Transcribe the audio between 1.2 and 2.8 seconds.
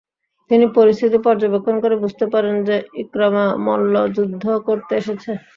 পর্যবেক্ষণ করে বুঝতে পারেন যে,